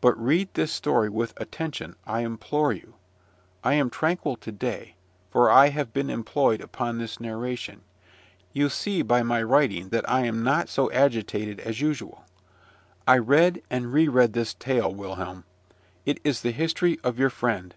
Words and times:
But 0.00 0.16
read 0.16 0.50
this 0.54 0.70
story 0.70 1.08
with 1.08 1.34
attention, 1.40 1.96
I 2.06 2.20
implore 2.20 2.72
you. 2.72 2.94
I 3.64 3.74
am 3.74 3.90
tranquil 3.90 4.36
to 4.36 4.52
day, 4.52 4.94
for 5.28 5.50
I 5.50 5.70
have 5.70 5.92
been 5.92 6.08
employed 6.08 6.60
upon 6.60 6.98
this 6.98 7.18
narration: 7.18 7.80
you 8.52 8.68
see 8.68 9.02
by 9.02 9.24
my 9.24 9.42
writing 9.42 9.88
that 9.88 10.08
I 10.08 10.20
am 10.20 10.44
not 10.44 10.68
so 10.68 10.88
agitated 10.92 11.58
as 11.58 11.80
usual. 11.80 12.24
I 13.08 13.18
read 13.18 13.60
and 13.68 13.92
re 13.92 14.06
read 14.06 14.34
this 14.34 14.54
tale, 14.54 14.94
Wilhelm: 14.94 15.42
it 16.04 16.20
is 16.22 16.42
the 16.42 16.52
history 16.52 17.00
of 17.02 17.18
your 17.18 17.30
friend! 17.30 17.74